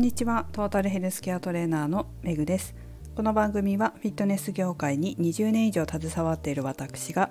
[0.00, 0.46] んにちは。
[0.52, 2.74] トータルヘルスケアトレーナーのめぐです。
[3.14, 7.28] この番組はフィットネス業界に20年以上携わっている私が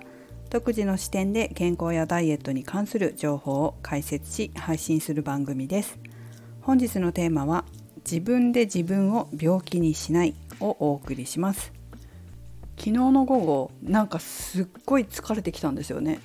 [0.50, 5.98] 独自の視点で健康やダイエットに関する情報を解説し配信する番組です。
[6.60, 7.64] 本日のテーマは
[8.08, 11.72] 自分で自分を病気にしないをお送りします。
[12.78, 16.20] 昨日の午後なんかすっごい疲れてきたんですよね。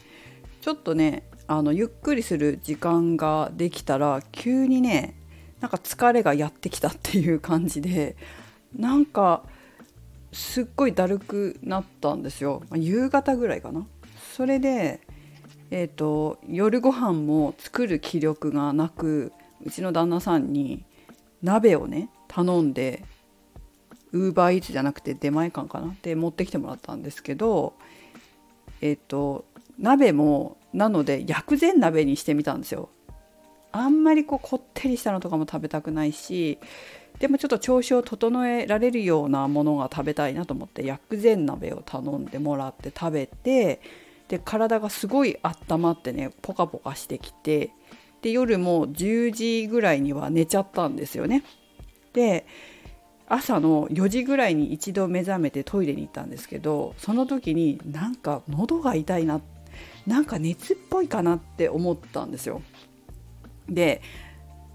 [0.61, 5.15] ちょっとねあのゆっくりする時間ができたら急にね
[5.65, 8.15] なんか疲れがやってきたっていう感じで
[8.77, 9.41] なんか
[10.31, 13.87] すっごいだるくなったんですよ、ま、夕方ぐらいかな。
[14.35, 15.01] それで
[15.71, 19.33] えーと、夜ご飯も作る気力がなく
[19.65, 20.85] うちの旦那さんに
[21.41, 23.03] 鍋をね頼んで
[24.11, 25.95] ウーバーイーツじゃなくて出前館かな。
[26.03, 27.73] で持ってきてもらったんですけど
[28.81, 29.45] えっ、ー、と
[29.79, 32.89] 鍋もなので薬膳鍋にしてみたんですよ。
[33.75, 36.59] あんまりこうこってりしたのとかも食べたくないし
[37.19, 43.81] でもちょっと調子を整えられるようなものが食べたいなと思って薬膳鍋を頼んでもらって食べて
[44.29, 47.71] で体がすごい温まってねポカポカしてきて
[48.21, 51.43] で夜も10時ぐらいには寝ちゃったんですよね。
[52.13, 52.45] で
[53.27, 59.41] 朝の4時ぐらいに一度目覚めてトイレに行ったんですけどその時になんか喉が痛いな
[60.07, 62.61] なんか熱っぽいかなって思ったんですよ。
[63.69, 64.01] で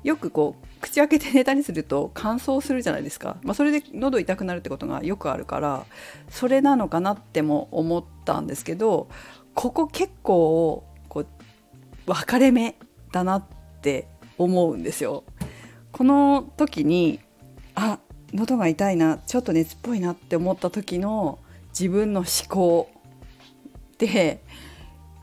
[0.02, 5.84] よくこう口開けて寝たりすると乾燥するじゃないですか、まあ、それで喉痛くなるってことがよくあるから
[6.30, 9.08] それなのかなっても思ったんですけど
[9.54, 11.26] ここ結構こう
[12.06, 12.76] 分かれ目
[13.12, 13.44] だなっ
[13.82, 15.24] て思うんですよ。
[15.92, 17.20] この時に
[17.74, 17.98] あ
[18.32, 22.90] 喉が痛いなちょっと熱っぽいなって思った時の自分の思考
[23.98, 24.42] で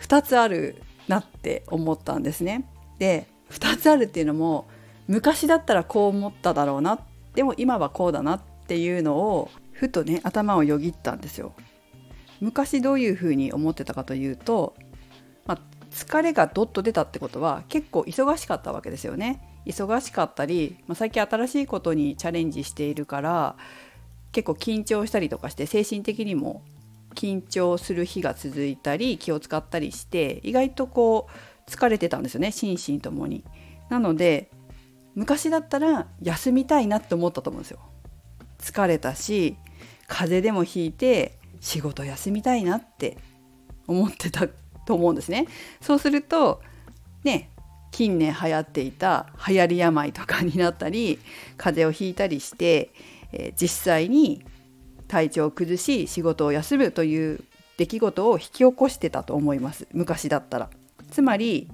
[0.02, 2.70] 2つあるなって思ったんですね。
[3.00, 4.68] で2つあるっていうのも
[5.08, 7.00] 昔だったらこう思っただろうな
[7.34, 11.54] でも今はこうだなっていうのをふとね頭をよぎったんですよ。
[12.42, 14.76] 昔どういうふうに思ってたかというと、
[15.46, 15.60] まあ、
[15.92, 19.42] 疲れがどっと出たってことは結構忙しかったわけですよね。
[19.66, 23.56] 忙しかったり、まあ、最近新しいことにチャレンジしているから
[24.32, 26.62] 結構緊張したりとかして精神的にも
[27.16, 33.44] 緊張する日が続いたり気を使ったりして意外とこう疲れてたんですよね心身ともに。
[33.90, 34.50] なので
[35.16, 37.80] 昔だったら休みたいなって思ったと思うんですよ。
[38.60, 39.56] 疲れたし
[40.08, 43.18] 風邪でもひいて仕事休みたいなって
[43.88, 44.48] 思ってた
[44.86, 45.48] と思うんですね。
[45.82, 46.62] そうすると
[47.24, 47.50] ね
[47.92, 51.20] 近年流行っていた流行り病とかになったり
[51.58, 52.92] 風邪をひいたりして、
[53.32, 54.46] えー、実際に
[55.08, 57.44] 体調を崩し仕事を休むという
[57.78, 60.70] 出来事を引き起こしてたと思います昔だったら。
[61.10, 61.70] つまり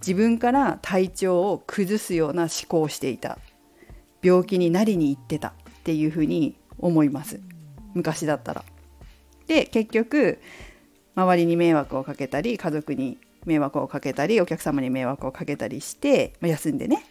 [0.00, 3.38] 自分から体調を崩すような思考をしていた。
[4.22, 5.48] 病気になりに行ってた。
[5.48, 5.52] っ
[5.88, 7.40] ていうふうに思います。
[7.94, 8.64] 昔だったら。
[9.46, 10.38] で結局
[11.14, 17.06] 周りに迷惑をかけたり家族に迷惑をかけたりお客様に迷惑をかけたりして、まあ、休んでね。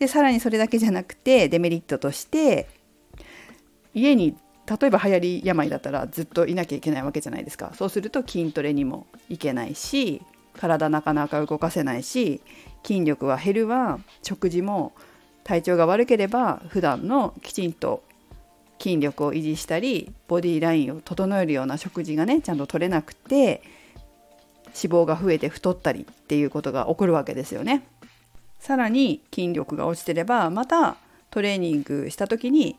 [0.00, 2.68] でさらにそれだけじゃなくてデメリットとして
[3.94, 7.72] 家に例えば流行り病だったらずっといなきゃいけないわけじゃないですか。
[7.74, 10.22] そうすると筋トレにも行けないし
[10.58, 12.42] 体なかなか動かせないし
[12.84, 14.92] 筋力は減るわ食事も
[15.44, 18.02] 体調が悪ければ普段のきちんと
[18.78, 23.62] 筋力を維持したりボディラインを整えるような食事がねちゃんと取れなくて
[24.66, 27.84] 脂肪が増えて太ったりっていうことが起こるわけですよね。
[28.60, 30.96] さらに筋力が落ちてればまた
[31.30, 32.76] トレーニングした時に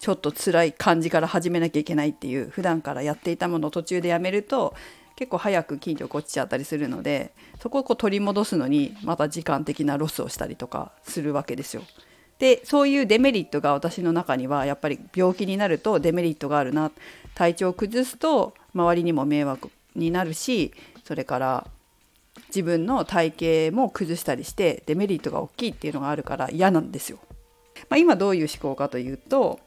[0.00, 4.74] ちょっと辛い感じから始めなきゃいけないっていう普段からやっていたものを途中でやめると
[5.16, 11.82] 結構早く筋力落ちちゃったりするのでそこをこう取り戻すのにまた時間的なロスをしたりとかするわけですよ。
[12.38, 16.90] でそういうデメリットが私の中にはやっぱり病気になるとデメリットがあるな
[17.34, 20.72] 体調を崩すと周りにも迷惑になるし
[21.04, 21.66] それから
[22.48, 27.18] 自分の体型も崩したりしてデメリットが大きいっていうのがあるから嫌なんですよ。
[27.88, 29.60] まあ、今どういう思考かというと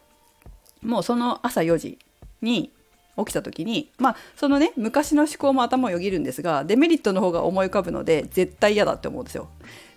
[0.81, 1.98] もうその朝4時
[2.42, 2.72] に
[3.18, 9.50] 起きた時にまあそのね昔の思考も頭をよぎるんですがデメリットの方が思い浮かぶので絶対嫌だって思うんですよ。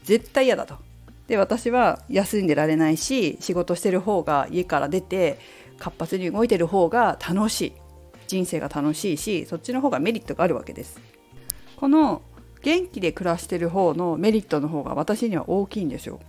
[0.04, 0.76] 絶対嫌だと。
[1.26, 5.38] で私は休んでられないし仕事してる方が家から出て
[5.78, 7.72] 活発に動いてる方が楽しい
[8.26, 11.00] 人生が楽しいしそっちの方がメリットがあるわけです。
[11.76, 12.22] この
[12.62, 16.20] 元気で暮らしてる方のメリットの方が私には大きいんですよ。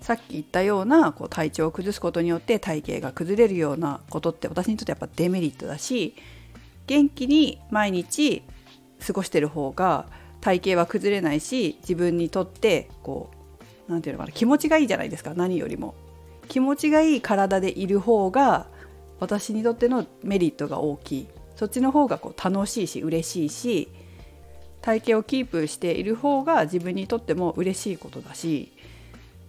[0.00, 6.14] さっき言ったようなこう体調を崩すことによって体型が崩れるようなことって私にとってやっぱデメリットだし
[6.86, 8.42] 元気に毎日
[9.04, 10.06] 過ごしてる方が
[10.40, 15.94] 体型は崩れないし自分にとってこう何て言うのかな気持ちがいいじゃないですか何よりも。
[16.48, 18.68] 気持ちがいい体でいる方が
[19.18, 21.28] 私にとってのメリットが大きい。
[21.56, 23.88] そっちの方がこう楽しいし嬉しいし
[24.82, 28.72] 体型をキープしている方が自分にとっても嬉しいことだし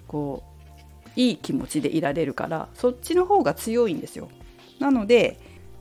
[0.07, 4.30] こういい気持ちでいられるからそっちの方が強いんですよ。
[4.80, 5.39] なので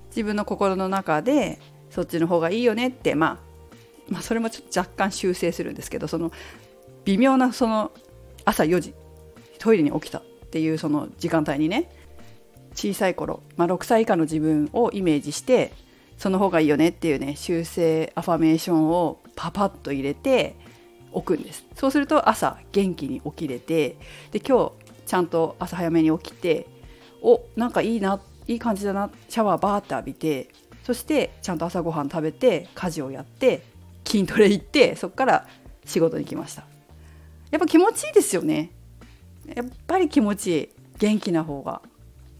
[0.08, 1.58] 自分の心の中で
[1.90, 3.38] そっちの方がいいよねって、まあ、
[4.08, 6.32] まあそれもちょっと若干修正するんですけどその
[7.04, 7.92] 微妙なその
[8.44, 8.94] 朝4時
[9.58, 11.90] トイレに起きたっていうその時間帯にね
[12.74, 15.72] 小さい頃、まあ、6歳以下の自分をイメージして
[16.18, 20.56] その方がいいよねっていうね修正アファメーションをパパッと入れて
[21.16, 21.64] 置くんです。
[21.74, 23.96] そうすると朝元気に起きれて
[24.32, 24.72] で今日
[25.06, 26.66] ちゃんと朝早めに起きて
[27.22, 30.50] おなんかいいないい感じだなシャワーバーって浴びて
[30.84, 33.62] そしてちゃんと朝ごはん食べて家事をやって
[34.04, 35.48] 筋トレ行ってそこから
[35.86, 36.64] 仕事に来ました。
[37.50, 38.70] やっぱ気持ちいいですよね。
[39.54, 40.68] やっぱり気持ちいい。
[40.98, 41.82] 元気な方が、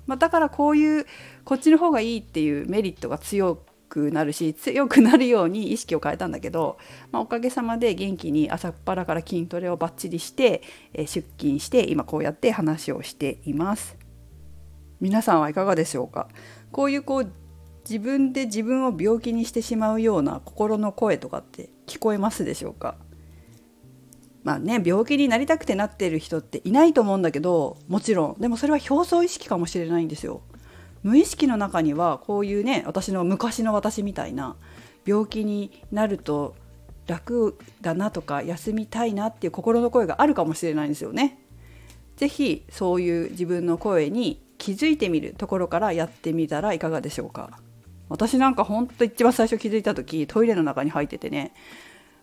[0.07, 1.07] まあ、だからこういう
[1.45, 3.59] こっちの方がいいっていうメリットが強
[3.97, 6.77] くなるし強くなるように意識を変えたんだけど、
[7.13, 10.63] まあ、おかげさまで元気に朝っぱらから筋トレをバッチリして、
[10.93, 13.97] えー、出勤して今こうやって話をしています。
[15.01, 16.29] 皆さんはいかがでしょうか？
[16.73, 17.33] こういうこう
[17.89, 22.97] 自分で自分を病気にしてしまうような心の声とかって聞こえますでしょうか？
[24.45, 28.41] まあね病気になりたくてなってる人っていないと思うんだけどもちろん。
[28.41, 30.43] でもそれは表層意識かもしれないんですよ。
[31.07, 34.57] 無意識の中にはこういうね私の昔の私みたいな
[35.05, 36.57] 病気になると
[37.07, 41.39] 楽だなとか休みたいなっていう心の声があるかもしれないんですよね。
[42.17, 47.51] 是非そういう自分の声に気づいてみるところからやってみたらいかがでしょうか。
[48.09, 51.53] 私なんかほんと一番最初気づいた時トイレの中に入っててね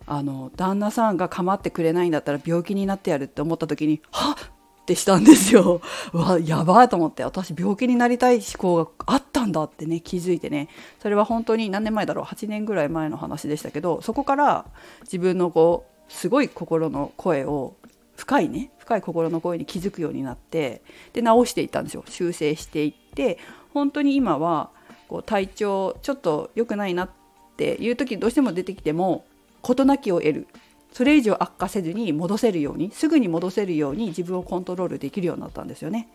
[0.06, 4.35] あの旦那さんが構ってくれないんだったら病気になってやるって思った時にはっ
[4.83, 5.81] ってしたんですよ。
[6.12, 7.24] うわやばいと思って。
[7.24, 10.68] 私病気になりたい思考があったんだってね気づいてね。
[11.01, 12.25] それは本当に何年前だろう。
[12.25, 14.65] 8年ぐらい前の話でしたけどそこから
[15.03, 17.75] 自分のこうすごい心の声を
[18.18, 20.81] 深いね深い心の声に気づくようになって
[21.13, 22.03] で直していったんですよ。
[22.09, 23.38] 修正していって
[23.74, 24.69] 本当に今は
[25.07, 27.09] こう体調ちょっと良くないなっ
[27.56, 29.25] ていう時どうしても出てきても
[29.62, 30.47] 事なきを得る。
[30.94, 36.07] それ以上悪化せずに戻せるようにすぐに戻せるように自分をコントロールできるようになったんですよね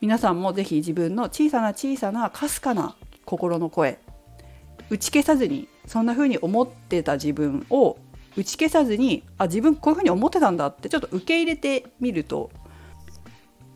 [0.00, 2.94] 皆さんもぜひ自分の小さな小さなかすかな
[3.24, 3.98] 心の声
[4.90, 7.96] 打ち消さずにそんな風に思ってた自分を
[8.36, 12.50] 打ち消さずにあ自分こういう風に思ってたんだってちょっと受け入れてみると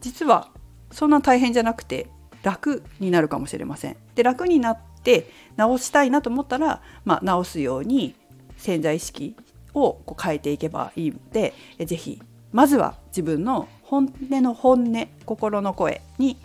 [0.01, 0.49] 実は
[0.91, 2.07] そんな大変じゃなくて
[2.43, 3.97] 楽になるかもしれません。
[4.15, 8.15] で楽になって直したいなと思ったら、まあ、直すように
[8.57, 9.37] 潜在意識
[9.75, 12.21] をこう変えていけばいいので是非
[12.53, 16.37] まずは自分の本音の本音心の声に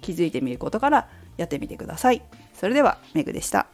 [0.00, 2.22] 気づいてみることからやってみてください。
[2.54, 3.66] それではメグでした。